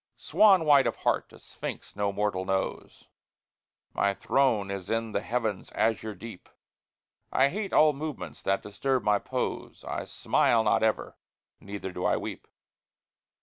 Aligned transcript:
Swan 0.17 0.65
white 0.65 0.87
of 0.87 0.95
heart, 0.95 1.31
a 1.31 1.37
sphinx 1.37 1.95
no 1.95 2.11
mortal 2.11 2.43
knows, 2.43 3.05
My 3.93 4.15
throne 4.15 4.71
is 4.71 4.89
in 4.89 5.11
the 5.11 5.21
heaven's 5.21 5.71
azure 5.73 6.15
deep; 6.15 6.49
I 7.31 7.49
hate 7.49 7.71
all 7.71 7.93
movements 7.93 8.41
that 8.41 8.63
disturb 8.63 9.03
my 9.03 9.19
pose, 9.19 9.83
I 9.83 10.05
smile 10.05 10.63
not 10.63 10.81
ever, 10.81 11.17
neither 11.59 11.91
do 11.91 12.03
I 12.03 12.17
weep. 12.17 12.47